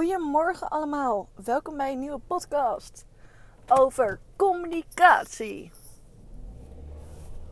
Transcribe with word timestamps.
Goedemorgen 0.00 0.68
allemaal, 0.68 1.28
welkom 1.44 1.76
bij 1.76 1.92
een 1.92 1.98
nieuwe 1.98 2.18
podcast 2.18 3.06
over 3.68 4.20
communicatie. 4.36 5.70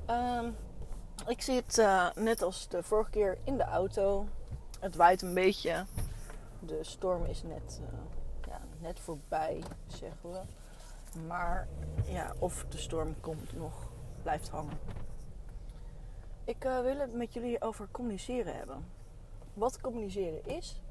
Ehm, 0.06 0.50
ik 1.26 1.42
zit 1.42 1.78
uh, 1.78 2.10
net 2.14 2.42
als 2.42 2.68
de 2.68 2.82
vorige 2.82 3.10
keer 3.10 3.38
in 3.44 3.56
de 3.56 3.64
auto. 3.64 4.26
Het 4.80 4.96
waait 4.96 5.22
een 5.22 5.34
beetje. 5.34 5.84
De 6.60 6.84
storm 6.84 7.24
is 7.24 7.42
net, 7.42 7.80
uh, 7.82 7.98
ja, 8.48 8.60
net 8.78 9.00
voorbij, 9.00 9.62
zeggen 9.86 10.32
we. 10.32 10.40
Maar 11.26 11.68
ja, 12.04 12.34
of 12.38 12.66
de 12.68 12.78
storm 12.78 13.20
komt 13.20 13.56
nog, 13.56 13.74
blijft 14.22 14.48
hangen. 14.48 14.78
Ik 16.44 16.64
uh, 16.64 16.80
wil 16.80 16.96
het 16.96 17.14
met 17.14 17.32
jullie 17.34 17.62
over 17.62 17.88
communiceren 17.90 18.56
hebben. 18.56 18.84
Wat 19.54 19.80
communiceren 19.80 20.44
is, 20.44 20.82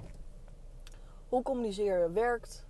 hoe 1.29 1.41
communiceren 1.43 2.13
werkt 2.13 2.65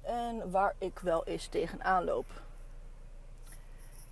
en 0.00 0.50
waar 0.50 0.74
ik 0.78 0.98
wel 0.98 1.24
eens 1.24 1.46
tegenaan 1.46 2.04
loop. 2.04 2.26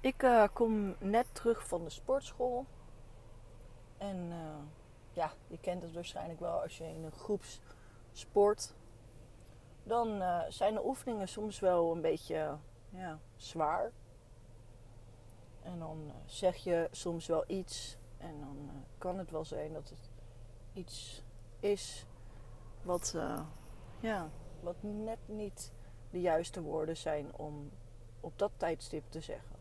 Ik 0.00 0.22
uh, 0.22 0.44
kom 0.52 0.94
net 0.98 1.26
terug 1.32 1.66
van 1.66 1.84
de 1.84 1.90
sportschool. 1.90 2.66
En 3.98 4.16
uh, 4.16 4.36
ja, 5.12 5.32
je 5.46 5.58
kent 5.58 5.82
het 5.82 5.92
waarschijnlijk 5.92 6.40
wel 6.40 6.62
als 6.62 6.78
je 6.78 6.84
in 6.84 7.04
een 7.04 7.12
groep 7.12 7.42
sport. 8.12 8.74
Dan 9.82 10.22
uh, 10.22 10.42
zijn 10.48 10.74
de 10.74 10.86
oefeningen 10.86 11.28
soms 11.28 11.60
wel 11.60 11.92
een 11.92 12.00
beetje 12.00 12.56
ja, 12.90 13.18
zwaar. 13.36 13.92
En 15.62 15.78
dan 15.78 16.12
zeg 16.24 16.56
je 16.56 16.88
soms 16.90 17.26
wel 17.26 17.44
iets. 17.46 17.96
En 18.18 18.40
dan 18.40 18.84
kan 18.98 19.18
het 19.18 19.30
wel 19.30 19.44
zijn 19.44 19.72
dat 19.72 19.88
het 19.88 20.10
iets 20.72 21.22
is 21.60 22.06
wat 22.82 23.14
ja, 24.06 24.30
wat 24.60 24.76
net 24.80 25.18
niet 25.26 25.72
de 26.10 26.20
juiste 26.20 26.62
woorden 26.62 26.96
zijn 26.96 27.36
om 27.36 27.70
op 28.20 28.38
dat 28.38 28.50
tijdstip 28.56 29.04
te 29.08 29.20
zeggen. 29.20 29.54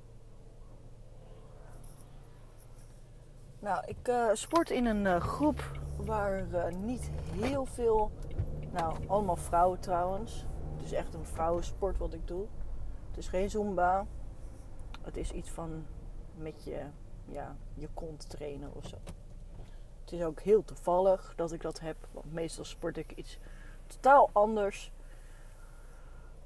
Nou, 3.60 3.84
ik 3.86 4.08
uh, 4.08 4.30
sport 4.34 4.70
in 4.70 4.86
een 4.86 5.06
uh, 5.06 5.20
groep 5.20 5.80
waar 5.98 6.48
uh, 6.48 6.68
niet 6.68 7.10
heel 7.32 7.66
veel, 7.66 8.12
nou, 8.72 9.08
allemaal 9.08 9.36
vrouwen 9.36 9.80
trouwens. 9.80 10.46
Het 10.76 10.86
is 10.86 10.92
echt 10.92 11.14
een 11.14 11.26
vrouwensport 11.26 11.98
wat 11.98 12.14
ik 12.14 12.28
doe. 12.28 12.46
Het 13.08 13.18
is 13.18 13.28
geen 13.28 13.50
zumba. 13.50 14.06
Het 15.02 15.18
is 15.18 15.32
iets 15.32 15.50
van 15.50 15.86
met 16.36 16.64
je, 16.64 16.86
ja, 17.26 17.56
je 17.74 17.88
kont 17.94 18.30
trainen 18.30 18.74
of 18.74 18.86
zo. 18.86 18.98
Het 20.02 20.12
is 20.12 20.24
ook 20.24 20.40
heel 20.40 20.64
toevallig 20.64 21.34
dat 21.36 21.52
ik 21.52 21.62
dat 21.62 21.80
heb, 21.80 22.08
want 22.12 22.34
meestal 22.34 22.66
sport 22.66 22.98
ik 22.98 23.12
iets 23.12 23.40
totaal 23.88 24.30
anders. 24.34 24.92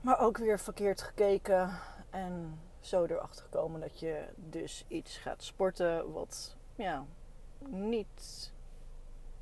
Maar 0.02 0.20
ook 0.20 0.38
weer 0.38 0.60
verkeerd 0.60 1.02
gekeken. 1.02 1.80
En 2.10 2.60
zo 2.80 3.06
erachter 3.06 3.44
gekomen 3.44 3.82
dat 3.82 4.00
je 4.00 4.26
dus 4.36 4.86
iets 4.88 5.18
gaat 5.18 5.44
sporten 5.44 6.12
wat 6.12 6.58
ja, 6.76 7.06
niet 7.68 8.54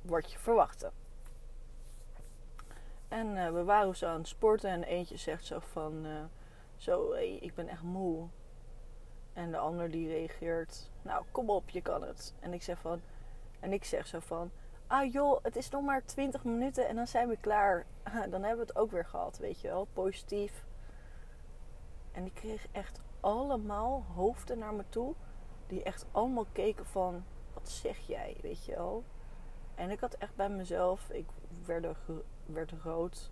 wat 0.01 0.31
je 0.31 0.37
verwachtte. 0.37 0.91
En 3.07 3.35
uh, 3.35 3.51
we 3.51 3.63
waren 3.63 3.95
zo 3.95 4.07
aan 4.07 4.17
het 4.17 4.27
sporten 4.27 4.69
en 4.69 4.83
eentje 4.83 5.17
zegt 5.17 5.45
zo 5.45 5.59
van... 5.59 6.05
Uh, 6.05 6.23
zo, 6.75 7.11
hey, 7.11 7.29
ik 7.29 7.55
ben 7.55 7.67
echt 7.67 7.81
moe. 7.81 8.27
En 9.33 9.51
de 9.51 9.57
ander 9.57 9.91
die 9.91 10.07
reageert... 10.07 10.91
Nou, 11.01 11.25
kom 11.31 11.49
op, 11.49 11.69
je 11.69 11.81
kan 11.81 12.01
het. 12.01 12.33
En 12.39 12.53
ik 12.53 12.63
zeg 12.63 12.79
van... 12.79 13.01
En 13.59 13.73
ik 13.73 13.83
zeg 13.85 14.07
zo 14.07 14.19
van 14.19 14.51
ah 14.87 15.11
joh, 15.11 15.43
het 15.43 15.55
is 15.55 15.69
nog 15.69 15.83
maar 15.83 16.05
20 16.05 16.43
minuten 16.43 16.87
en 16.87 16.95
dan 16.95 17.07
zijn 17.07 17.27
we 17.27 17.37
klaar. 17.37 17.85
Dan 18.31 18.43
hebben 18.43 18.65
we 18.65 18.71
het 18.71 18.75
ook 18.75 18.91
weer 18.91 19.05
gehad, 19.05 19.37
weet 19.37 19.61
je 19.61 19.67
wel. 19.67 19.87
Positief. 19.93 20.65
En 22.11 22.25
ik 22.25 22.33
kreeg 22.33 22.67
echt 22.71 23.01
allemaal 23.19 24.05
hoofden 24.15 24.57
naar 24.57 24.73
me 24.73 24.83
toe. 24.89 25.13
Die 25.67 25.83
echt 25.83 26.05
allemaal 26.11 26.45
keken 26.51 26.85
van, 26.85 27.23
wat 27.53 27.69
zeg 27.69 27.97
jij, 27.97 28.37
weet 28.41 28.65
je 28.65 28.75
wel. 28.75 29.03
En 29.75 29.89
ik 29.89 29.99
had 29.99 30.13
echt 30.13 30.35
bij 30.35 30.49
mezelf, 30.49 31.09
ik 31.09 31.25
werd, 31.65 31.97
werd 32.45 32.73
rood. 32.83 33.31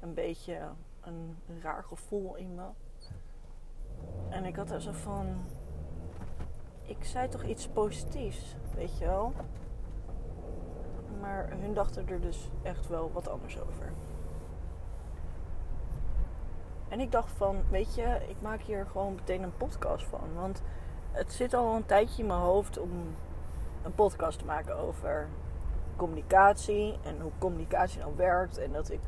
Een 0.00 0.14
beetje 0.14 0.70
een 1.00 1.36
raar 1.62 1.84
gevoel 1.84 2.34
in 2.34 2.54
me. 2.54 2.66
En 4.28 4.44
ik 4.44 4.56
had 4.56 4.70
er 4.70 4.82
zo 4.82 4.92
van, 4.92 5.44
ik 6.82 7.04
zei 7.04 7.28
toch 7.28 7.44
iets 7.44 7.68
positiefs, 7.68 8.56
weet 8.74 8.98
je 8.98 9.04
wel. 9.04 9.32
Maar 11.20 11.48
hun 11.60 11.74
dachten 11.74 12.08
er 12.08 12.20
dus 12.20 12.50
echt 12.62 12.88
wel 12.88 13.10
wat 13.12 13.28
anders 13.28 13.60
over. 13.60 13.92
En 16.88 17.00
ik 17.00 17.12
dacht 17.12 17.30
van, 17.30 17.62
weet 17.70 17.94
je, 17.94 18.20
ik 18.28 18.36
maak 18.40 18.60
hier 18.60 18.86
gewoon 18.86 19.14
meteen 19.14 19.42
een 19.42 19.56
podcast 19.56 20.06
van. 20.06 20.34
Want 20.34 20.62
het 21.12 21.32
zit 21.32 21.54
al 21.54 21.74
een 21.74 21.86
tijdje 21.86 22.22
in 22.22 22.28
mijn 22.28 22.40
hoofd 22.40 22.78
om 22.78 22.90
een 23.82 23.94
podcast 23.94 24.38
te 24.38 24.44
maken 24.44 24.76
over 24.76 25.28
communicatie 25.96 26.98
en 27.02 27.20
hoe 27.20 27.32
communicatie 27.38 28.00
nou 28.00 28.16
werkt. 28.16 28.58
En 28.58 28.72
dat 28.72 28.90
ik 28.90 29.00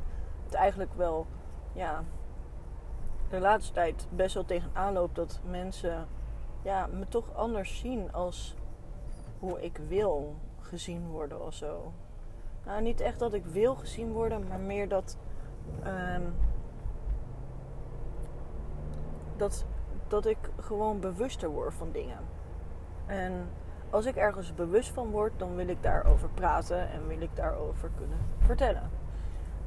het 0.44 0.54
eigenlijk 0.54 0.94
wel, 0.94 1.26
ja, 1.72 2.04
de 3.28 3.40
laatste 3.40 3.72
tijd 3.72 4.06
best 4.10 4.34
wel 4.34 4.44
tegenaan 4.44 4.92
loop 4.92 5.14
dat 5.14 5.40
mensen 5.44 6.08
ja, 6.62 6.86
me 6.86 7.08
toch 7.08 7.34
anders 7.34 7.78
zien 7.78 8.12
als 8.12 8.54
hoe 9.38 9.62
ik 9.62 9.80
wil 9.88 10.36
gezien 10.68 11.08
worden 11.08 11.44
of 11.46 11.54
zo. 11.54 11.92
Nou, 12.64 12.82
niet 12.82 13.00
echt 13.00 13.18
dat 13.18 13.34
ik 13.34 13.46
wil 13.46 13.74
gezien 13.74 14.12
worden, 14.12 14.46
maar 14.48 14.60
meer 14.60 14.88
dat. 14.88 15.18
Um, 15.86 16.34
dat, 19.36 19.64
dat 20.08 20.26
ik 20.26 20.38
gewoon 20.56 21.00
bewuster 21.00 21.48
word 21.48 21.74
van 21.74 21.90
dingen. 21.92 22.18
En 23.06 23.48
als 23.90 24.06
ik 24.06 24.16
ergens 24.16 24.54
bewust 24.54 24.90
van 24.90 25.10
word, 25.10 25.32
dan 25.36 25.54
wil 25.54 25.68
ik 25.68 25.82
daarover 25.82 26.28
praten 26.28 26.90
en 26.90 27.06
wil 27.06 27.20
ik 27.20 27.36
daarover 27.36 27.90
kunnen 27.96 28.18
vertellen. 28.38 28.90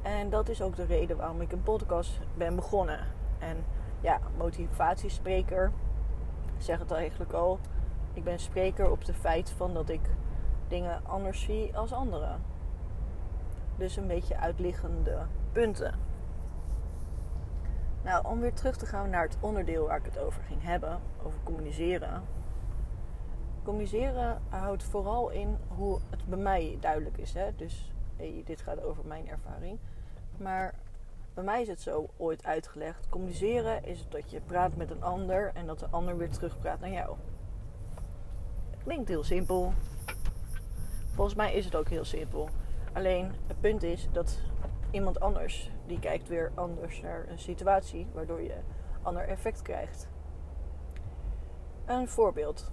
En 0.02 0.30
dat 0.30 0.48
is 0.48 0.62
ook 0.62 0.76
de 0.76 0.84
reden 0.84 1.16
waarom 1.16 1.40
ik 1.40 1.52
een 1.52 1.62
podcast 1.62 2.20
ben 2.36 2.56
begonnen. 2.56 3.00
En 3.38 3.64
ja, 4.00 4.18
motivatiespreker, 4.36 5.72
ik 6.56 6.62
zeg 6.62 6.78
het 6.78 6.90
eigenlijk 6.90 7.32
al. 7.32 7.58
Ik 8.12 8.24
ben 8.24 8.38
spreker 8.38 8.90
op 8.90 9.04
de 9.04 9.14
feit 9.14 9.50
van 9.50 9.74
dat 9.74 9.88
ik 9.88 10.00
dingen 10.72 11.04
anders 11.04 11.42
zie 11.42 11.76
als 11.76 11.92
anderen. 11.92 12.42
Dus 13.76 13.96
een 13.96 14.06
beetje 14.06 14.36
uitliggende 14.36 15.26
punten. 15.52 15.94
Nou, 18.02 18.26
om 18.26 18.40
weer 18.40 18.54
terug 18.54 18.76
te 18.76 18.86
gaan 18.86 19.10
naar 19.10 19.22
het 19.22 19.36
onderdeel 19.40 19.86
waar 19.86 19.98
ik 19.98 20.04
het 20.04 20.18
over 20.18 20.42
ging 20.42 20.62
hebben, 20.62 21.00
over 21.22 21.38
communiceren. 21.42 22.22
Communiceren 23.62 24.42
houdt 24.48 24.82
vooral 24.82 25.30
in 25.30 25.56
hoe 25.68 25.98
het 26.10 26.26
bij 26.26 26.38
mij 26.38 26.76
duidelijk 26.80 27.18
is. 27.18 27.34
Hè? 27.34 27.54
Dus 27.56 27.92
dit 28.44 28.60
gaat 28.60 28.82
over 28.82 29.06
mijn 29.06 29.28
ervaring. 29.28 29.78
Maar 30.36 30.74
bij 31.34 31.44
mij 31.44 31.62
is 31.62 31.68
het 31.68 31.80
zo 31.80 32.08
ooit 32.16 32.44
uitgelegd. 32.44 33.08
Communiceren 33.08 33.84
is 33.84 34.06
dat 34.08 34.30
je 34.30 34.40
praat 34.40 34.76
met 34.76 34.90
een 34.90 35.02
ander 35.02 35.50
en 35.54 35.66
dat 35.66 35.78
de 35.78 35.86
ander 35.90 36.16
weer 36.16 36.30
terugpraat 36.30 36.80
naar 36.80 36.90
jou. 36.90 37.16
Klinkt 38.84 39.08
heel 39.08 39.24
simpel. 39.24 39.72
Volgens 41.14 41.36
mij 41.36 41.52
is 41.52 41.64
het 41.64 41.76
ook 41.76 41.88
heel 41.88 42.04
simpel. 42.04 42.48
Alleen 42.92 43.32
het 43.46 43.60
punt 43.60 43.82
is 43.82 44.08
dat 44.12 44.40
iemand 44.90 45.20
anders 45.20 45.70
die 45.86 45.98
kijkt 45.98 46.28
weer 46.28 46.52
anders 46.54 47.00
naar 47.00 47.28
een 47.28 47.38
situatie, 47.38 48.06
waardoor 48.12 48.42
je 48.42 48.56
ander 49.02 49.28
effect 49.28 49.62
krijgt. 49.62 50.08
Een 51.86 52.08
voorbeeld. 52.08 52.70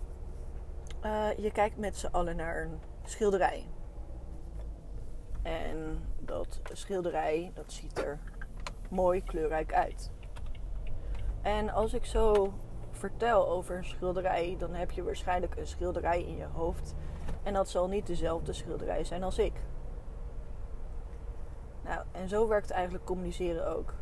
Uh, 1.05 1.37
je 1.37 1.51
kijkt 1.51 1.77
met 1.77 1.97
z'n 1.97 2.07
allen 2.11 2.35
naar 2.35 2.61
een 2.61 2.79
schilderij. 3.03 3.65
En 5.41 5.99
dat 6.19 6.61
schilderij, 6.73 7.51
dat 7.53 7.71
ziet 7.71 7.97
er 7.97 8.19
mooi 8.89 9.23
kleurrijk 9.23 9.73
uit. 9.73 10.11
En 11.41 11.69
als 11.69 11.93
ik 11.93 12.05
zo 12.05 12.53
vertel 12.91 13.49
over 13.49 13.77
een 13.77 13.85
schilderij, 13.85 14.55
dan 14.57 14.73
heb 14.73 14.91
je 14.91 15.03
waarschijnlijk 15.03 15.55
een 15.55 15.67
schilderij 15.67 16.23
in 16.23 16.35
je 16.35 16.45
hoofd. 16.45 16.95
En 17.43 17.53
dat 17.53 17.69
zal 17.69 17.87
niet 17.87 18.07
dezelfde 18.07 18.53
schilderij 18.53 19.03
zijn 19.03 19.23
als 19.23 19.37
ik. 19.37 19.53
Nou, 21.83 22.01
en 22.11 22.29
zo 22.29 22.47
werkt 22.47 22.71
eigenlijk 22.71 23.05
communiceren 23.05 23.75
ook. 23.75 23.93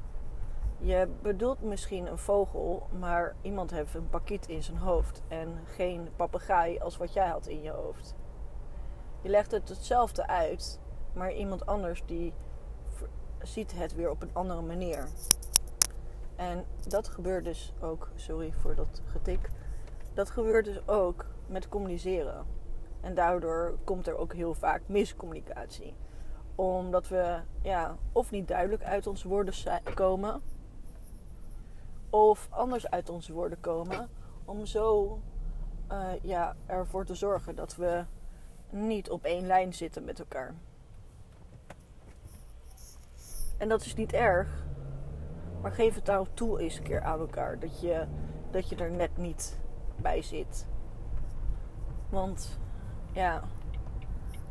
Je 0.79 1.07
bedoelt 1.21 1.62
misschien 1.62 2.07
een 2.07 2.18
vogel, 2.18 2.88
maar 3.00 3.35
iemand 3.41 3.71
heeft 3.71 3.94
een 3.94 4.09
pakiet 4.09 4.47
in 4.47 4.63
zijn 4.63 4.77
hoofd 4.77 5.21
en 5.27 5.59
geen 5.65 6.09
papegaai 6.15 6.79
als 6.79 6.97
wat 6.97 7.13
jij 7.13 7.27
had 7.27 7.47
in 7.47 7.62
je 7.62 7.71
hoofd. 7.71 8.15
Je 9.21 9.30
legt 9.30 9.51
het 9.51 9.69
hetzelfde 9.69 10.27
uit, 10.27 10.80
maar 11.13 11.33
iemand 11.33 11.65
anders 11.65 12.03
die 12.06 12.33
ziet 13.41 13.73
het 13.75 13.95
weer 13.95 14.09
op 14.09 14.21
een 14.21 14.33
andere 14.33 14.62
manier. 14.62 15.07
En 16.35 16.65
dat 16.88 17.07
gebeurt 17.07 17.44
dus 17.44 17.73
ook, 17.81 18.09
sorry 18.15 18.51
voor 18.51 18.75
dat 18.75 19.01
getik, 19.06 19.50
dat 20.13 20.30
gebeurt 20.30 20.65
dus 20.65 20.88
ook 20.88 21.25
met 21.47 21.69
communiceren. 21.69 22.45
En 23.01 23.15
daardoor 23.15 23.77
komt 23.83 24.07
er 24.07 24.17
ook 24.17 24.33
heel 24.33 24.53
vaak 24.53 24.81
miscommunicatie 24.85 25.94
Omdat 26.55 27.07
we 27.07 27.39
ja, 27.61 27.97
of 28.11 28.31
niet 28.31 28.47
duidelijk 28.47 28.83
uit 28.83 29.07
onze 29.07 29.27
woorden 29.27 29.53
komen. 29.94 30.41
Of 32.09 32.47
anders 32.49 32.89
uit 32.89 33.09
onze 33.09 33.33
woorden 33.33 33.59
komen. 33.59 34.09
Om 34.45 34.65
zo 34.65 35.19
uh, 35.91 36.07
ja, 36.21 36.55
ervoor 36.65 37.05
te 37.05 37.15
zorgen 37.15 37.55
dat 37.55 37.75
we 37.75 38.03
niet 38.69 39.09
op 39.09 39.23
één 39.23 39.47
lijn 39.47 39.73
zitten 39.73 40.03
met 40.03 40.19
elkaar. 40.19 40.53
En 43.57 43.69
dat 43.69 43.85
is 43.85 43.95
niet 43.95 44.13
erg. 44.13 44.65
Maar 45.61 45.71
geef 45.71 45.95
het 45.95 46.05
nou 46.05 46.27
toe 46.33 46.59
eens 46.59 46.77
een 46.77 46.83
keer 46.83 47.01
aan 47.01 47.19
elkaar. 47.19 47.59
Dat 47.59 47.81
je, 47.81 48.05
dat 48.51 48.69
je 48.69 48.75
er 48.75 48.91
net 48.91 49.17
niet 49.17 49.59
bij 49.95 50.21
zit. 50.21 50.67
Want 52.09 52.59
ja, 53.17 53.43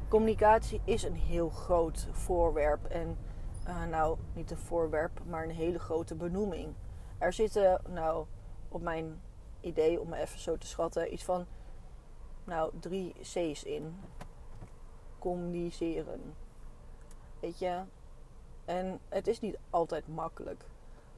communicatie 0.09 0.81
is 0.85 1.03
een 1.03 1.15
heel 1.15 1.49
groot 1.49 2.09
voorwerp. 2.11 2.85
En 2.85 3.19
uh, 3.69 3.85
nou, 3.85 4.19
niet 4.33 4.51
een 4.51 4.57
voorwerp, 4.57 5.21
maar 5.27 5.45
een 5.45 5.51
hele 5.51 5.79
grote 5.79 6.15
benoeming. 6.15 6.75
Er 7.19 7.33
zitten, 7.33 7.81
nou, 7.89 8.27
op 8.69 8.83
mijn 8.83 9.21
idee, 9.61 10.01
om 10.01 10.09
me 10.09 10.17
even 10.17 10.39
zo 10.39 10.57
te 10.57 10.67
schatten, 10.67 11.13
iets 11.13 11.25
van, 11.25 11.47
nou, 12.45 12.73
drie 12.81 13.15
C's 13.21 13.63
in. 13.63 13.97
Communiceren. 15.19 16.35
Weet 17.41 17.59
je? 17.59 17.83
En 18.65 19.01
het 19.09 19.27
is 19.27 19.41
niet 19.41 19.59
altijd 19.71 20.09
makkelijk. 20.09 20.65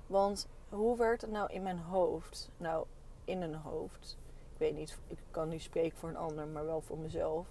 Want 0.06 0.48
hoe 0.68 0.96
werkt 0.96 1.20
het 1.20 1.30
nou 1.30 1.52
in 1.52 1.62
mijn 1.62 1.78
hoofd? 1.78 2.50
Nou, 2.56 2.86
in 3.24 3.42
een 3.42 3.54
hoofd. 3.54 4.18
Ik 4.58 4.66
weet 4.66 4.76
niet, 4.76 4.98
ik 5.06 5.18
kan 5.30 5.48
niet 5.48 5.62
spreken 5.62 5.98
voor 5.98 6.08
een 6.08 6.16
ander, 6.16 6.46
maar 6.46 6.64
wel 6.64 6.80
voor 6.80 6.98
mezelf. 6.98 7.46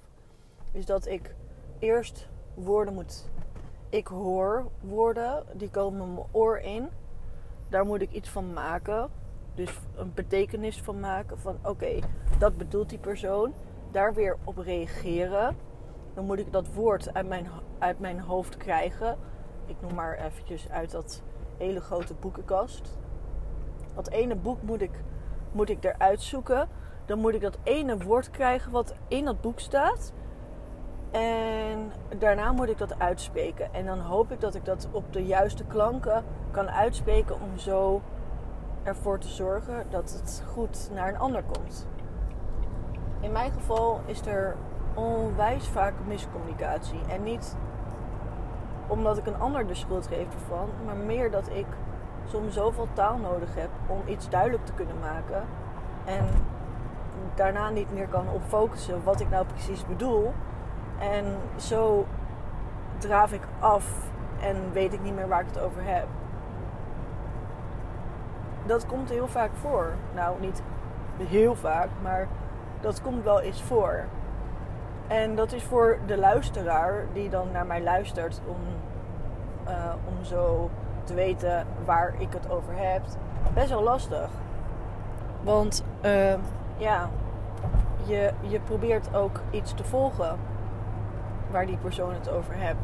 Is 0.71 0.85
dat 0.85 1.05
ik 1.05 1.35
eerst 1.79 2.29
woorden 2.53 2.93
moet. 2.93 3.29
Ik 3.89 4.07
hoor 4.07 4.65
woorden, 4.79 5.43
die 5.53 5.69
komen 5.69 6.13
mijn 6.13 6.27
oor 6.31 6.57
in. 6.57 6.89
Daar 7.69 7.85
moet 7.85 8.01
ik 8.01 8.11
iets 8.11 8.29
van 8.29 8.53
maken. 8.53 9.09
Dus 9.53 9.79
een 9.95 10.13
betekenis 10.13 10.81
van 10.81 10.99
maken. 10.99 11.39
Van 11.39 11.57
oké, 11.63 11.99
dat 12.39 12.57
bedoelt 12.57 12.89
die 12.89 12.99
persoon. 12.99 13.53
Daar 13.91 14.13
weer 14.13 14.37
op 14.43 14.57
reageren. 14.57 15.55
Dan 16.13 16.25
moet 16.25 16.39
ik 16.39 16.51
dat 16.51 16.73
woord 16.73 17.13
uit 17.13 17.27
mijn, 17.27 17.47
uit 17.79 17.99
mijn 17.99 18.19
hoofd 18.19 18.57
krijgen. 18.57 19.17
Ik 19.65 19.75
noem 19.81 19.93
maar 19.93 20.17
eventjes 20.17 20.69
uit 20.69 20.91
dat 20.91 21.21
hele 21.57 21.81
grote 21.81 22.13
boekenkast. 22.13 22.97
Dat 23.95 24.09
ene 24.09 24.35
boek 24.35 24.61
moet 24.61 24.81
ik, 24.81 25.03
moet 25.51 25.69
ik 25.69 25.83
eruit 25.83 26.21
zoeken. 26.21 26.69
Dan 27.07 27.19
moet 27.19 27.33
ik 27.33 27.41
dat 27.41 27.57
ene 27.63 27.97
woord 27.97 28.31
krijgen 28.31 28.71
wat 28.71 28.95
in 29.07 29.25
dat 29.25 29.41
boek 29.41 29.59
staat. 29.59 30.13
En 31.11 31.91
daarna 32.17 32.51
moet 32.51 32.69
ik 32.69 32.77
dat 32.77 32.99
uitspreken. 32.99 33.73
En 33.73 33.85
dan 33.85 33.99
hoop 33.99 34.31
ik 34.31 34.39
dat 34.39 34.55
ik 34.55 34.65
dat 34.65 34.87
op 34.91 35.13
de 35.13 35.25
juiste 35.25 35.63
klanken 35.63 36.23
kan 36.51 36.69
uitspreken 36.69 37.35
om 37.35 37.57
zo 37.57 38.01
ervoor 38.83 39.19
te 39.19 39.27
zorgen 39.27 39.85
dat 39.89 40.11
het 40.11 40.43
goed 40.53 40.89
naar 40.93 41.07
een 41.07 41.19
ander 41.19 41.43
komt. 41.43 41.87
In 43.19 43.31
mijn 43.31 43.51
geval 43.51 44.01
is 44.05 44.25
er 44.25 44.55
onwijs 44.93 45.67
vaak 45.67 45.93
miscommunicatie. 46.05 46.99
En 47.09 47.23
niet 47.23 47.57
omdat 48.87 49.17
ik 49.17 49.25
een 49.25 49.39
ander 49.39 49.67
de 49.67 49.73
schuld 49.73 50.07
geef 50.07 50.33
ervan, 50.33 50.69
maar 50.85 50.95
meer 50.95 51.31
dat 51.31 51.49
ik 51.49 51.65
soms 52.25 52.53
zoveel 52.53 52.87
taal 52.93 53.17
nodig 53.17 53.55
heb 53.55 53.69
om 53.87 54.01
iets 54.05 54.29
duidelijk 54.29 54.65
te 54.65 54.73
kunnen 54.73 54.99
maken. 54.99 55.43
En 56.05 56.25
daarna 57.37 57.69
niet 57.69 57.93
meer 57.93 58.07
kan 58.07 58.29
op 58.29 58.41
focussen 58.47 59.03
wat 59.03 59.19
ik 59.19 59.29
nou 59.29 59.45
precies 59.45 59.85
bedoel. 59.85 60.33
En 60.99 61.37
zo 61.55 62.05
draaf 62.97 63.31
ik 63.31 63.41
af 63.59 64.11
en 64.41 64.55
weet 64.73 64.93
ik 64.93 65.01
niet 65.01 65.15
meer 65.15 65.27
waar 65.27 65.41
ik 65.41 65.47
het 65.47 65.59
over 65.59 65.83
heb. 65.83 66.07
Dat 68.65 68.85
komt 68.85 69.09
heel 69.09 69.27
vaak 69.27 69.51
voor. 69.53 69.91
Nou, 70.13 70.39
niet 70.39 70.63
heel 71.17 71.55
vaak, 71.55 71.89
maar 72.01 72.27
dat 72.81 73.01
komt 73.01 73.23
wel 73.23 73.41
eens 73.41 73.63
voor. 73.63 74.03
En 75.07 75.35
dat 75.35 75.51
is 75.51 75.63
voor 75.63 75.97
de 76.05 76.17
luisteraar 76.17 77.05
die 77.13 77.29
dan 77.29 77.51
naar 77.51 77.65
mij 77.65 77.83
luistert 77.83 78.41
om, 78.47 78.57
uh, 79.67 79.93
om 80.07 80.23
zo 80.23 80.69
te 81.03 81.13
weten 81.13 81.67
waar 81.85 82.13
ik 82.17 82.33
het 82.33 82.49
over 82.49 82.73
heb, 82.75 83.01
best 83.53 83.69
wel 83.69 83.83
lastig. 83.83 84.29
Want 85.43 85.83
uh, 86.05 86.33
ja, 86.77 87.09
je, 88.07 88.31
je 88.41 88.59
probeert 88.59 89.15
ook 89.15 89.41
iets 89.51 89.73
te 89.73 89.83
volgen 89.83 90.39
waar 91.51 91.65
die 91.65 91.77
persoon 91.77 92.13
het 92.13 92.29
over 92.29 92.55
hebt. 92.57 92.79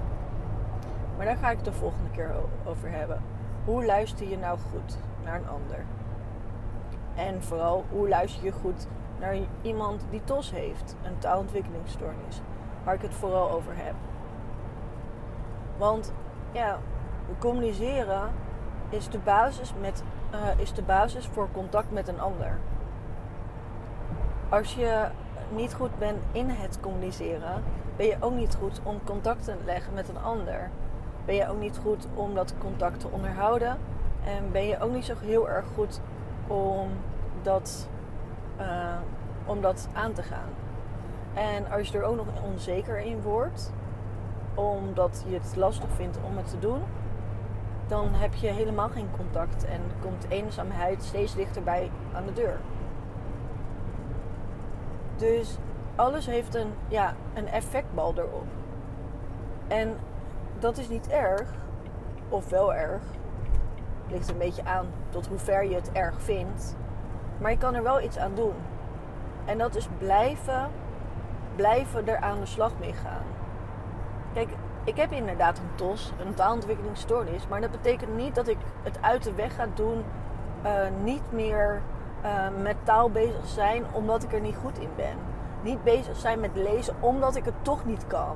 Maar 1.17 1.25
daar 1.25 1.37
ga 1.37 1.49
ik 1.49 1.55
het 1.55 1.65
de 1.65 1.73
volgende 1.73 2.09
keer 2.09 2.31
over 2.65 2.91
hebben. 2.91 3.21
Hoe 3.65 3.85
luister 3.85 4.29
je 4.29 4.37
nou 4.37 4.59
goed 4.71 4.97
naar 5.23 5.35
een 5.35 5.47
ander? 5.47 5.85
En 7.15 7.43
vooral, 7.43 7.85
hoe 7.89 8.09
luister 8.09 8.43
je 8.43 8.51
goed 8.51 8.87
naar 9.19 9.37
iemand 9.61 10.05
die 10.09 10.23
TOS 10.23 10.51
heeft, 10.51 10.95
een 11.03 11.17
taalontwikkelingsstoornis, 11.17 12.41
waar 12.83 12.93
ik 12.93 13.01
het 13.01 13.13
vooral 13.13 13.51
over 13.51 13.73
heb. 13.75 13.93
Want 15.77 16.13
ja, 16.51 16.79
communiceren 17.39 18.31
is 18.89 19.09
de 19.09 19.19
basis, 19.19 19.73
met, 19.81 20.03
uh, 20.33 20.59
is 20.59 20.73
de 20.73 20.81
basis 20.81 21.27
voor 21.27 21.47
contact 21.51 21.91
met 21.91 22.07
een 22.07 22.19
ander. 22.19 22.57
Als 24.53 24.73
je 24.73 25.05
niet 25.55 25.73
goed 25.73 25.97
bent 25.97 26.23
in 26.31 26.49
het 26.49 26.79
communiceren, 26.79 27.63
ben 27.95 28.05
je 28.05 28.15
ook 28.19 28.33
niet 28.33 28.55
goed 28.59 28.79
om 28.83 29.03
contact 29.03 29.43
te 29.43 29.55
leggen 29.65 29.93
met 29.93 30.09
een 30.09 30.21
ander. 30.23 30.69
Ben 31.25 31.35
je 31.35 31.49
ook 31.49 31.59
niet 31.59 31.79
goed 31.83 32.07
om 32.13 32.33
dat 32.33 32.53
contact 32.57 32.99
te 32.99 33.07
onderhouden. 33.11 33.77
En 34.23 34.51
ben 34.51 34.65
je 34.65 34.79
ook 34.79 34.93
niet 34.93 35.05
zo 35.05 35.13
heel 35.19 35.49
erg 35.49 35.65
goed 35.75 35.99
om 36.47 36.89
dat, 37.41 37.87
uh, 38.59 38.97
om 39.45 39.61
dat 39.61 39.87
aan 39.93 40.13
te 40.13 40.23
gaan. 40.23 40.49
En 41.33 41.71
als 41.71 41.87
je 41.87 41.97
er 41.97 42.03
ook 42.03 42.15
nog 42.15 42.27
onzeker 42.43 42.97
in 42.97 43.21
wordt, 43.21 43.73
omdat 44.53 45.23
je 45.27 45.33
het 45.33 45.55
lastig 45.55 45.89
vindt 45.95 46.17
om 46.23 46.37
het 46.37 46.49
te 46.49 46.59
doen, 46.59 46.81
dan 47.87 48.07
heb 48.11 48.33
je 48.33 48.47
helemaal 48.47 48.89
geen 48.89 49.09
contact 49.17 49.65
en 49.65 49.81
komt 50.01 50.25
eenzaamheid 50.29 51.03
steeds 51.03 51.35
dichterbij 51.35 51.91
aan 52.13 52.25
de 52.25 52.33
deur. 52.33 52.59
Dus 55.23 55.57
alles 55.95 56.25
heeft 56.25 56.55
een, 56.55 56.73
ja, 56.87 57.13
een 57.33 57.47
effectbal 57.47 58.13
erop. 58.15 58.47
En 59.67 59.97
dat 60.59 60.77
is 60.77 60.89
niet 60.89 61.09
erg, 61.09 61.49
of 62.29 62.49
wel 62.49 62.73
erg. 62.73 63.01
Ligt 64.07 64.29
een 64.29 64.37
beetje 64.37 64.65
aan 64.65 64.87
tot 65.09 65.27
hoe 65.27 65.37
ver 65.37 65.65
je 65.65 65.75
het 65.75 65.91
erg 65.91 66.21
vindt. 66.21 66.75
Maar 67.37 67.51
je 67.51 67.57
kan 67.57 67.75
er 67.75 67.83
wel 67.83 68.01
iets 68.01 68.17
aan 68.17 68.35
doen. 68.35 68.53
En 69.45 69.57
dat 69.57 69.75
is 69.75 69.87
blijven, 69.97 70.69
blijven 71.55 72.07
er 72.07 72.17
aan 72.17 72.39
de 72.39 72.45
slag 72.45 72.71
mee 72.79 72.93
gaan. 72.93 73.23
Kijk, 74.33 74.49
ik 74.83 74.95
heb 74.95 75.11
inderdaad 75.11 75.57
een 75.57 75.75
TOS, 75.75 76.13
een 76.25 76.33
taalontwikkelingsstoornis. 76.33 77.47
Maar 77.47 77.61
dat 77.61 77.71
betekent 77.71 78.15
niet 78.15 78.35
dat 78.35 78.47
ik 78.47 78.57
het 78.83 78.97
uit 79.01 79.23
de 79.23 79.33
weg 79.33 79.55
ga 79.55 79.67
doen. 79.73 80.03
Uh, 80.65 80.71
niet 81.03 81.31
meer 81.31 81.81
uh, 82.23 82.29
met 82.61 82.75
taal 82.83 83.09
bezig 83.09 83.47
zijn 83.47 83.83
omdat 83.91 84.23
ik 84.23 84.33
er 84.33 84.41
niet 84.41 84.55
goed 84.55 84.79
in 84.79 84.89
ben. 84.95 85.15
Niet 85.61 85.83
bezig 85.83 86.17
zijn 86.17 86.39
met 86.39 86.55
lezen 86.55 86.95
omdat 86.99 87.35
ik 87.35 87.45
het 87.45 87.63
toch 87.63 87.85
niet 87.85 88.07
kan. 88.07 88.35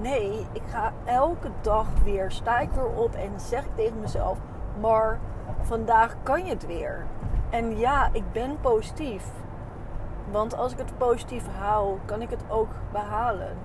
Nee, 0.00 0.46
ik 0.52 0.62
ga 0.70 0.92
elke 1.04 1.48
dag 1.60 1.86
weer, 2.04 2.30
sta 2.30 2.58
ik 2.58 2.70
weer 2.70 2.88
op 2.96 3.14
en 3.14 3.40
zeg 3.40 3.64
ik 3.64 3.76
tegen 3.76 4.00
mezelf: 4.00 4.38
Maar 4.80 5.18
vandaag 5.62 6.16
kan 6.22 6.44
je 6.44 6.50
het 6.50 6.66
weer. 6.66 7.06
En 7.50 7.78
ja, 7.78 8.08
ik 8.12 8.32
ben 8.32 8.60
positief. 8.60 9.24
Want 10.30 10.56
als 10.56 10.72
ik 10.72 10.78
het 10.78 10.98
positief 10.98 11.44
hou, 11.58 11.98
kan 12.04 12.22
ik 12.22 12.30
het 12.30 12.44
ook 12.48 12.70
behalen. 12.92 13.56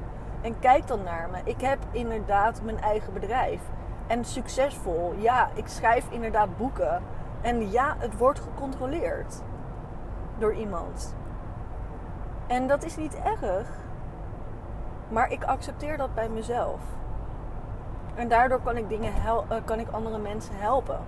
En 0.41 0.59
kijk 0.59 0.87
dan 0.87 1.03
naar 1.03 1.29
me. 1.31 1.37
Ik 1.43 1.61
heb 1.61 1.79
inderdaad 1.91 2.61
mijn 2.63 2.81
eigen 2.81 3.13
bedrijf. 3.13 3.61
En 4.07 4.25
succesvol. 4.25 5.13
Ja, 5.17 5.49
ik 5.53 5.67
schrijf 5.67 6.05
inderdaad 6.09 6.57
boeken. 6.57 7.01
En 7.41 7.71
ja, 7.71 7.95
het 7.97 8.17
wordt 8.17 8.39
gecontroleerd 8.39 9.41
door 10.37 10.53
iemand. 10.53 11.15
En 12.47 12.67
dat 12.67 12.83
is 12.83 12.95
niet 12.95 13.15
erg. 13.15 13.69
Maar 15.09 15.31
ik 15.31 15.43
accepteer 15.43 15.97
dat 15.97 16.13
bij 16.13 16.29
mezelf. 16.29 16.79
En 18.15 18.27
daardoor 18.27 18.61
kan 18.61 18.77
ik, 18.77 18.89
dingen 18.89 19.13
hel 19.13 19.45
uh, 19.51 19.57
kan 19.65 19.79
ik 19.79 19.91
andere 19.91 20.17
mensen 20.17 20.55
helpen. 20.57 20.99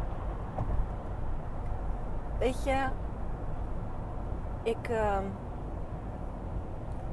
Weet 2.37 2.63
je, 2.63 2.85
ik, 4.63 4.89
uh, 4.89 5.17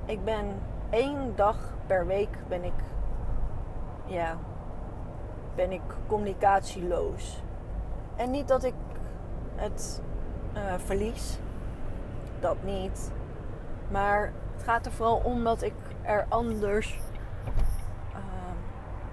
ik 0.04 0.24
ben 0.24 0.62
één 0.90 1.36
dag 1.36 1.56
per 1.86 2.06
week 2.06 2.38
ben 2.48 2.64
ik, 2.64 2.72
ja, 4.04 4.36
ben 5.54 5.72
ik 5.72 5.82
communicatieloos. 6.06 7.42
En 8.16 8.30
niet 8.30 8.48
dat 8.48 8.64
ik 8.64 8.74
het 9.56 10.02
uh, 10.56 10.74
verlies, 10.76 11.38
dat 12.40 12.56
niet. 12.62 13.12
Maar 13.90 14.32
het 14.54 14.62
gaat 14.62 14.86
er 14.86 14.92
vooral 14.92 15.20
om 15.24 15.44
dat 15.44 15.62
ik 15.62 15.74
er 16.02 16.26
anders 16.28 16.98
uh, 18.12 18.18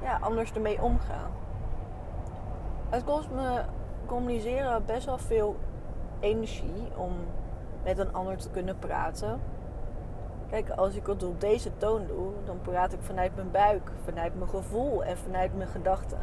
ja, 0.02 0.18
anders 0.22 0.54
ermee 0.54 0.82
omga. 0.82 1.30
Het 2.90 3.04
kost 3.04 3.30
me 3.30 3.62
communiceren 4.06 4.86
best 4.86 5.06
wel 5.06 5.18
veel 5.18 5.56
energie 6.20 6.88
om 6.96 7.12
met 7.84 7.98
een 7.98 8.14
ander 8.14 8.38
te 8.38 8.50
kunnen 8.50 8.80
praten. 8.80 9.42
Kijk, 10.50 10.70
als 10.70 10.96
ik 10.96 11.06
het 11.06 11.24
op 11.24 11.42
deze 11.42 11.78
toon 11.78 12.08
doe, 12.08 12.32
dan 12.46 12.62
praat 12.62 12.94
ik 12.94 13.00
vanuit 13.02 13.36
mijn 13.36 13.52
buik, 13.52 13.92
vanuit 14.04 14.36
mijn 14.36 14.50
gevoel 14.50 15.04
en 15.04 15.18
vanuit 15.18 15.58
mijn 15.58 15.70
gedachten. 15.70 16.20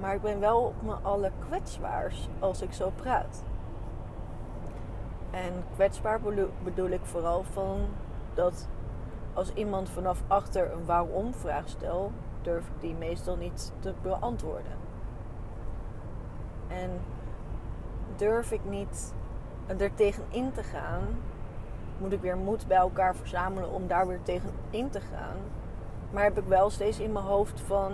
Maar 0.00 0.14
ik 0.14 0.22
ben 0.22 0.40
wel 0.40 0.60
op 0.60 0.82
mijn 0.82 0.98
alle 1.02 1.30
kwetsbaars 1.48 2.28
als 2.38 2.62
ik 2.62 2.72
zo 2.72 2.92
praat. 2.96 3.44
En 5.30 5.52
kwetsbaar 5.74 6.20
bedoel 6.64 6.88
ik 6.88 7.04
vooral 7.04 7.42
van 7.42 7.80
dat 8.34 8.68
als 9.34 9.52
iemand 9.54 9.90
vanaf 9.90 10.22
achter 10.26 10.72
een 10.72 10.84
waarom 10.84 11.34
vraag 11.34 11.68
stelt, 11.68 12.12
durf 12.42 12.66
ik 12.66 12.80
die 12.80 12.94
meestal 12.94 13.36
niet 13.36 13.72
te 13.78 13.94
beantwoorden. 14.02 14.76
En 16.68 16.90
durf 18.16 18.52
ik 18.52 18.64
niet 18.64 19.14
er 19.76 19.94
tegen 19.94 20.24
in 20.28 20.52
te 20.52 20.62
gaan, 20.62 21.02
moet 21.98 22.12
ik 22.12 22.20
weer 22.20 22.36
moed 22.36 22.66
bij 22.66 22.76
elkaar 22.76 23.16
verzamelen 23.16 23.70
om 23.70 23.86
daar 23.86 24.06
weer 24.06 24.22
tegen 24.22 24.50
in 24.70 24.90
te 24.90 25.00
gaan. 25.00 25.36
Maar 26.10 26.22
heb 26.22 26.38
ik 26.38 26.44
wel 26.44 26.70
steeds 26.70 26.98
in 26.98 27.12
mijn 27.12 27.24
hoofd 27.24 27.60
van 27.60 27.92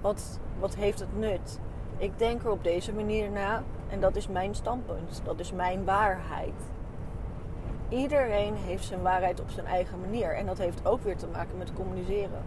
wat, 0.00 0.40
wat 0.58 0.74
heeft 0.74 1.00
het 1.00 1.18
nut? 1.18 1.58
Ik 1.96 2.18
denk 2.18 2.42
er 2.42 2.50
op 2.50 2.64
deze 2.64 2.92
manier 2.92 3.30
na 3.30 3.62
en 3.88 4.00
dat 4.00 4.16
is 4.16 4.28
mijn 4.28 4.54
standpunt. 4.54 5.20
Dat 5.24 5.40
is 5.40 5.52
mijn 5.52 5.84
waarheid. 5.84 6.70
Iedereen 7.88 8.54
heeft 8.54 8.84
zijn 8.84 9.02
waarheid 9.02 9.40
op 9.40 9.50
zijn 9.50 9.66
eigen 9.66 10.00
manier 10.00 10.34
en 10.34 10.46
dat 10.46 10.58
heeft 10.58 10.86
ook 10.86 11.02
weer 11.02 11.16
te 11.16 11.26
maken 11.26 11.58
met 11.58 11.72
communiceren. 11.72 12.42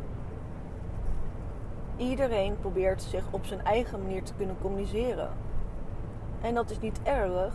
Iedereen 1.98 2.58
probeert 2.60 3.02
zich 3.02 3.24
op 3.32 3.46
zijn 3.46 3.66
eigen 3.66 4.02
manier 4.02 4.24
te 4.24 4.34
kunnen 4.34 4.56
communiceren. 4.62 5.30
En 6.42 6.54
dat 6.54 6.70
is 6.70 6.80
niet 6.80 7.00
erg, 7.04 7.54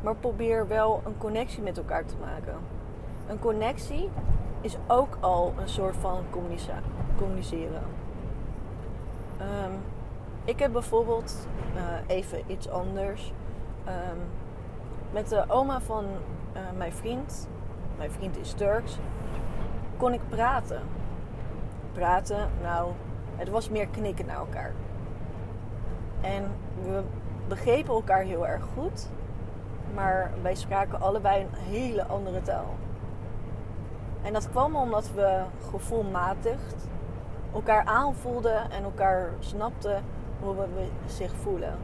maar 0.00 0.16
probeer 0.16 0.68
wel 0.68 1.02
een 1.04 1.18
connectie 1.18 1.62
met 1.62 1.78
elkaar 1.78 2.04
te 2.04 2.16
maken. 2.20 2.54
Een 3.28 3.38
connectie 3.38 4.10
is 4.60 4.76
ook 4.86 5.18
al 5.20 5.52
een 5.58 5.68
soort 5.68 5.96
van 5.96 6.24
communiceren. 7.16 8.01
Um, 9.42 9.80
ik 10.44 10.58
heb 10.58 10.72
bijvoorbeeld 10.72 11.46
uh, 11.74 11.82
even 12.06 12.42
iets 12.46 12.68
anders. 12.68 13.32
Um, 13.86 14.18
met 15.10 15.28
de 15.28 15.44
oma 15.48 15.80
van 15.80 16.04
uh, 16.04 16.60
mijn 16.76 16.92
vriend, 16.92 17.48
mijn 17.98 18.10
vriend 18.10 18.36
is 18.36 18.52
Turks, 18.52 18.98
kon 19.96 20.12
ik 20.12 20.20
praten. 20.28 20.82
Praten, 21.92 22.50
nou, 22.62 22.92
het 23.36 23.48
was 23.48 23.68
meer 23.68 23.86
knikken 23.86 24.26
naar 24.26 24.36
elkaar. 24.36 24.72
En 26.20 26.44
we 26.82 27.02
begrepen 27.48 27.94
elkaar 27.94 28.22
heel 28.22 28.46
erg 28.46 28.64
goed, 28.74 29.10
maar 29.94 30.30
wij 30.42 30.54
spraken 30.54 31.00
allebei 31.00 31.42
een 31.42 31.54
hele 31.54 32.06
andere 32.06 32.42
taal. 32.42 32.74
En 34.22 34.32
dat 34.32 34.50
kwam 34.50 34.76
omdat 34.76 35.12
we 35.14 35.42
gevoelmatig 35.70 36.60
elkaar 37.54 37.84
aanvoelden 37.84 38.70
en 38.70 38.82
elkaar 38.82 39.30
snapten 39.38 40.04
hoe 40.40 40.54
we 40.54 40.88
zich 41.06 41.32
voelen. 41.32 41.78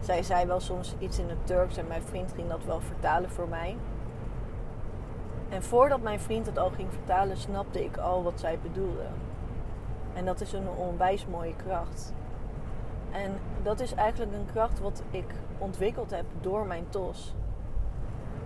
Zij 0.00 0.22
zei 0.22 0.46
wel 0.46 0.60
soms 0.60 0.94
iets 0.98 1.18
in 1.18 1.28
het 1.28 1.46
Turks 1.46 1.76
en 1.76 1.86
mijn 1.86 2.02
vriend 2.02 2.32
ging 2.32 2.48
dat 2.48 2.64
wel 2.64 2.80
vertalen 2.80 3.30
voor 3.30 3.48
mij. 3.48 3.76
En 5.48 5.62
voordat 5.62 6.00
mijn 6.00 6.20
vriend 6.20 6.46
het 6.46 6.58
al 6.58 6.70
ging 6.70 6.92
vertalen, 6.92 7.36
snapte 7.36 7.84
ik 7.84 7.96
al 7.96 8.22
wat 8.22 8.40
zij 8.40 8.58
bedoelde. 8.62 9.06
En 10.14 10.24
dat 10.24 10.40
is 10.40 10.52
een 10.52 10.68
onwijs 10.68 11.26
mooie 11.26 11.56
kracht. 11.56 12.12
En 13.10 13.38
dat 13.62 13.80
is 13.80 13.94
eigenlijk 13.94 14.32
een 14.32 14.46
kracht 14.52 14.80
wat 14.80 15.02
ik 15.10 15.34
ontwikkeld 15.58 16.10
heb 16.10 16.24
door 16.40 16.66
mijn 16.66 16.84
TOS. 16.88 17.34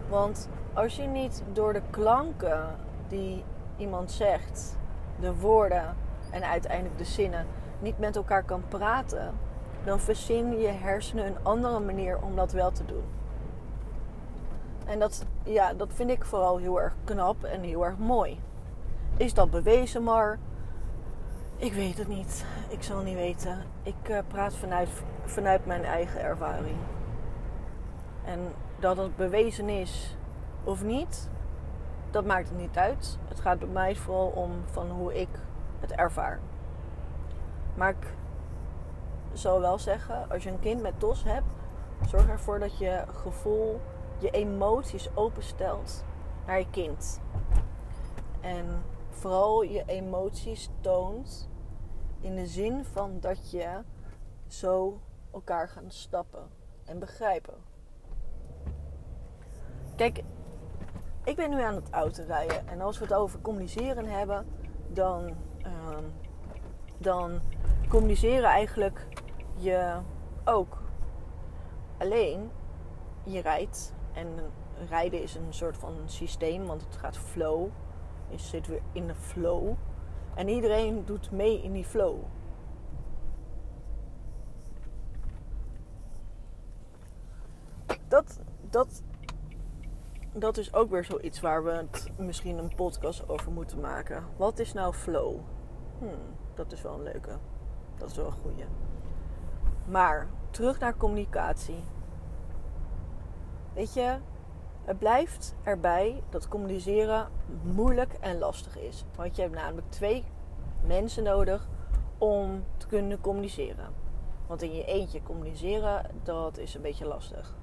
Want 0.08 0.48
als 0.72 0.96
je 0.96 1.02
niet 1.02 1.42
door 1.52 1.72
de 1.72 1.82
klanken 1.90 2.76
die 3.08 3.44
iemand 3.76 4.10
zegt, 4.12 4.78
de 5.20 5.34
woorden 5.34 5.96
en 6.30 6.44
uiteindelijk 6.44 6.98
de 6.98 7.04
zinnen 7.04 7.46
niet 7.78 7.98
met 7.98 8.16
elkaar 8.16 8.42
kan 8.42 8.62
praten, 8.68 9.34
dan 9.84 10.00
verzin 10.00 10.60
je 10.60 10.68
hersenen 10.68 11.26
een 11.26 11.36
andere 11.42 11.80
manier 11.80 12.18
om 12.22 12.36
dat 12.36 12.52
wel 12.52 12.70
te 12.70 12.84
doen. 12.84 13.04
En 14.86 14.98
dat, 14.98 15.24
ja, 15.42 15.72
dat 15.72 15.88
vind 15.92 16.10
ik 16.10 16.24
vooral 16.24 16.56
heel 16.56 16.80
erg 16.80 16.94
knap 17.04 17.44
en 17.44 17.62
heel 17.62 17.84
erg 17.84 17.98
mooi. 17.98 18.40
Is 19.16 19.34
dat 19.34 19.50
bewezen, 19.50 20.02
maar 20.02 20.38
ik 21.56 21.72
weet 21.72 21.98
het 21.98 22.08
niet. 22.08 22.44
Ik 22.68 22.82
zal 22.82 23.02
niet 23.02 23.14
weten. 23.14 23.58
Ik 23.82 24.08
uh, 24.08 24.18
praat 24.28 24.54
vanuit, 24.54 24.88
vanuit 25.24 25.66
mijn 25.66 25.84
eigen 25.84 26.20
ervaring. 26.20 26.76
En 28.24 28.38
dat 28.78 28.96
het 28.96 29.16
bewezen 29.16 29.68
is 29.68 30.16
of 30.64 30.82
niet, 30.82 31.30
dat 32.14 32.24
maakt 32.24 32.48
het 32.48 32.58
niet 32.58 32.76
uit. 32.76 33.18
Het 33.28 33.40
gaat 33.40 33.58
bij 33.58 33.68
mij 33.68 33.96
vooral 33.96 34.28
om 34.28 34.50
van 34.64 34.90
hoe 34.90 35.20
ik 35.20 35.28
het 35.80 35.92
ervaar. 35.92 36.40
Maar 37.74 37.90
ik 37.90 38.14
zal 39.32 39.60
wel 39.60 39.78
zeggen, 39.78 40.30
als 40.30 40.42
je 40.42 40.50
een 40.50 40.60
kind 40.60 40.82
met 40.82 41.00
TOS 41.00 41.24
hebt, 41.24 41.46
zorg 42.06 42.28
ervoor 42.28 42.58
dat 42.58 42.78
je 42.78 43.04
gevoel, 43.12 43.80
je 44.18 44.30
emoties 44.30 45.16
openstelt 45.16 46.04
naar 46.46 46.58
je 46.58 46.70
kind. 46.70 47.20
En 48.40 48.82
vooral 49.10 49.62
je 49.62 49.82
emoties 49.86 50.70
toont 50.80 51.48
in 52.20 52.34
de 52.34 52.46
zin 52.46 52.84
van 52.84 53.20
dat 53.20 53.50
je 53.50 53.80
zo 54.46 55.00
elkaar 55.32 55.68
gaan 55.68 55.90
stappen 55.90 56.48
en 56.84 56.98
begrijpen. 56.98 57.54
Kijk, 59.96 60.22
ik 61.24 61.36
ben 61.36 61.50
nu 61.50 61.62
aan 61.62 61.74
het 61.74 61.90
autorijden 61.90 62.68
en 62.68 62.80
als 62.80 62.98
we 62.98 63.04
het 63.04 63.14
over 63.14 63.40
communiceren 63.40 64.06
hebben, 64.06 64.46
dan, 64.88 65.34
uh, 65.66 65.98
dan 66.98 67.40
communiceren 67.88 68.44
eigenlijk 68.44 69.06
je 69.56 69.98
ook. 70.44 70.82
Alleen, 71.98 72.50
je 73.22 73.40
rijdt 73.40 73.94
en 74.12 74.28
rijden 74.88 75.22
is 75.22 75.34
een 75.34 75.54
soort 75.54 75.76
van 75.76 75.94
systeem, 76.04 76.66
want 76.66 76.82
het 76.82 76.96
gaat 76.96 77.16
flow. 77.16 77.68
Je 78.28 78.38
zit 78.38 78.66
weer 78.66 78.82
in 78.92 79.06
de 79.06 79.14
flow. 79.14 79.74
En 80.34 80.48
iedereen 80.48 81.04
doet 81.04 81.30
mee 81.30 81.62
in 81.62 81.72
die 81.72 81.84
flow. 81.84 82.16
Dat, 88.08 88.40
dat, 88.70 89.02
dat 90.36 90.56
is 90.56 90.74
ook 90.74 90.90
weer 90.90 91.04
zoiets 91.04 91.40
waar 91.40 91.64
we 91.64 91.86
misschien 92.16 92.58
een 92.58 92.74
podcast 92.74 93.28
over 93.28 93.52
moeten 93.52 93.80
maken. 93.80 94.24
Wat 94.36 94.58
is 94.58 94.72
nou 94.72 94.94
flow? 94.94 95.38
Hmm, 95.98 96.36
dat 96.54 96.72
is 96.72 96.82
wel 96.82 96.94
een 96.94 97.02
leuke. 97.02 97.38
Dat 97.96 98.10
is 98.10 98.16
wel 98.16 98.26
een 98.26 98.32
goeie. 98.32 98.64
Maar 99.84 100.28
terug 100.50 100.78
naar 100.78 100.96
communicatie. 100.96 101.84
Weet 103.74 103.94
je, 103.94 104.18
het 104.84 104.98
blijft 104.98 105.54
erbij 105.62 106.22
dat 106.28 106.48
communiceren 106.48 107.28
moeilijk 107.62 108.12
en 108.12 108.38
lastig 108.38 108.78
is. 108.78 109.04
Want 109.16 109.36
je 109.36 109.42
hebt 109.42 109.54
namelijk 109.54 109.90
twee 109.90 110.24
mensen 110.86 111.22
nodig 111.22 111.68
om 112.18 112.64
te 112.76 112.86
kunnen 112.86 113.20
communiceren. 113.20 113.92
Want 114.46 114.62
in 114.62 114.74
je 114.74 114.84
eentje 114.84 115.22
communiceren, 115.22 116.10
dat 116.22 116.58
is 116.58 116.74
een 116.74 116.82
beetje 116.82 117.06
lastig. 117.06 117.56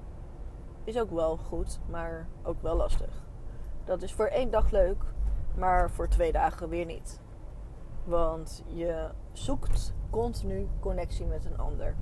Is 0.84 0.98
ook 0.98 1.10
wel 1.10 1.36
goed, 1.36 1.78
maar 1.90 2.28
ook 2.42 2.62
wel 2.62 2.76
lastig. 2.76 3.22
Dat 3.84 4.02
is 4.02 4.12
voor 4.12 4.26
één 4.26 4.50
dag 4.50 4.70
leuk, 4.70 5.02
maar 5.54 5.90
voor 5.90 6.08
twee 6.08 6.32
dagen 6.32 6.68
weer 6.68 6.86
niet. 6.86 7.20
Want 8.04 8.64
je 8.66 9.08
zoekt 9.32 9.92
continu 10.10 10.68
connectie 10.80 11.26
met 11.26 11.44
een 11.44 11.58
ander. 11.58 11.94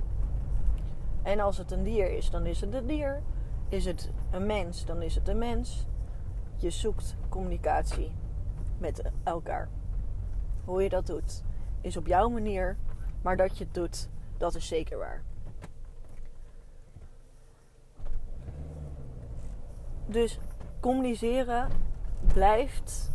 En 1.22 1.40
als 1.40 1.58
het 1.58 1.70
een 1.70 1.82
dier 1.82 2.10
is, 2.10 2.30
dan 2.30 2.46
is 2.46 2.60
het 2.60 2.74
een 2.74 2.86
dier. 2.86 3.22
Is 3.68 3.84
het 3.84 4.10
een 4.30 4.46
mens, 4.46 4.84
dan 4.84 5.02
is 5.02 5.14
het 5.14 5.28
een 5.28 5.38
mens. 5.38 5.86
Je 6.56 6.70
zoekt 6.70 7.16
communicatie 7.28 8.12
met 8.78 9.10
elkaar. 9.22 9.68
Hoe 10.64 10.82
je 10.82 10.88
dat 10.88 11.06
doet, 11.06 11.42
is 11.80 11.96
op 11.96 12.06
jouw 12.06 12.28
manier. 12.28 12.76
Maar 13.22 13.36
dat 13.36 13.58
je 13.58 13.64
het 13.64 13.74
doet, 13.74 14.08
dat 14.36 14.54
is 14.54 14.66
zeker 14.66 14.98
waar. 14.98 15.22
Dus 20.10 20.38
communiceren 20.80 21.68
blijft 22.32 23.10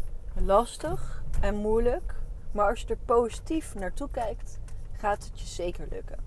lastig 0.46 1.24
en 1.42 1.56
moeilijk. 1.56 2.16
Maar 2.52 2.70
als 2.70 2.82
je 2.82 2.88
er 2.88 2.98
positief 2.98 3.76
naartoe 3.76 4.10
kijkt, 4.12 4.60
gaat 4.94 5.24
het 5.24 5.40
je 5.40 5.46
zeker 5.46 5.88
lukken. 5.90 6.18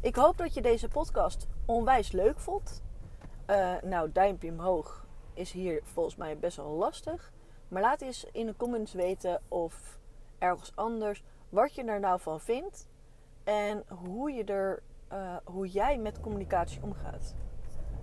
Ik 0.00 0.16
hoop 0.16 0.36
dat 0.36 0.54
je 0.54 0.62
deze 0.62 0.88
podcast 0.88 1.46
onwijs 1.64 2.12
leuk 2.12 2.38
vond. 2.38 2.82
Uh, 3.50 3.74
nou, 3.82 4.12
duimpje 4.12 4.50
omhoog 4.50 5.06
is 5.34 5.52
hier 5.52 5.80
volgens 5.84 6.16
mij 6.16 6.38
best 6.38 6.56
wel 6.56 6.70
lastig. 6.70 7.32
Maar 7.68 7.82
laat 7.82 8.00
eens 8.00 8.26
in 8.32 8.46
de 8.46 8.56
comments 8.56 8.92
weten 8.92 9.40
of 9.48 9.98
ergens 10.38 10.72
anders 10.74 11.22
wat 11.48 11.74
je 11.74 11.84
er 11.84 12.00
nou 12.00 12.20
van 12.20 12.40
vindt 12.40 12.88
en 13.44 13.84
hoe, 13.88 14.32
je 14.32 14.44
er, 14.44 14.82
uh, 15.12 15.36
hoe 15.44 15.68
jij 15.68 15.98
met 15.98 16.20
communicatie 16.20 16.82
omgaat. 16.82 17.34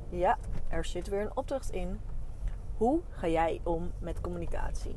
Ja, 0.10 0.38
er 0.68 0.86
zit 0.86 1.08
weer 1.08 1.22
een 1.22 1.38
opdracht 1.38 1.72
in. 1.72 2.00
Hoe 2.78 3.01
ga 3.10 3.28
jij 3.28 3.62
om 3.63 3.92
met 4.00 4.22
communicatie? 4.22 4.96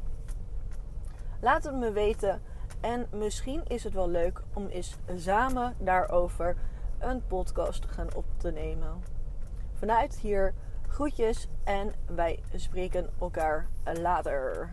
Laat 1.40 1.64
het 1.64 1.74
me 1.74 1.92
weten. 1.92 2.42
En 2.80 3.06
misschien 3.12 3.62
is 3.66 3.84
het 3.84 3.92
wel 3.92 4.08
leuk 4.08 4.42
om 4.52 4.66
eens 4.66 4.96
samen 5.16 5.74
daarover 5.78 6.56
een 6.98 7.26
podcast 7.26 7.84
gaan 7.86 8.14
op 8.14 8.24
te 8.36 8.50
nemen. 8.50 9.02
Vanuit 9.72 10.18
hier 10.18 10.54
groetjes 10.88 11.48
en 11.64 11.92
wij 12.06 12.42
spreken 12.54 13.10
elkaar 13.20 13.66
later. 14.00 14.70